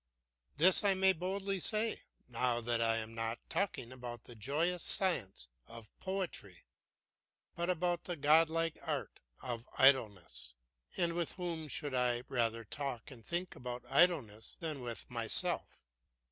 This 0.57 0.83
I 0.83 0.95
may 0.95 1.13
boldly 1.13 1.59
say, 1.59 2.01
now 2.27 2.59
that 2.59 2.81
I 2.81 2.97
am 2.97 3.13
not 3.13 3.37
talking 3.51 3.91
about 3.91 4.23
the 4.23 4.33
joyous 4.33 4.81
science 4.83 5.47
of 5.67 5.95
poetry, 5.99 6.63
but 7.55 7.69
about 7.69 8.05
the 8.05 8.15
godlike 8.15 8.79
art 8.81 9.19
of 9.43 9.69
idleness. 9.77 10.55
And 10.97 11.13
with 11.13 11.33
whom 11.33 11.59
indeed 11.59 11.71
should 11.73 11.93
I 11.93 12.23
rather 12.29 12.63
talk 12.65 13.11
and 13.11 13.23
think 13.23 13.55
about 13.55 13.83
idleness 13.91 14.57
than 14.59 14.81
with 14.81 15.07
myself. 15.11 15.77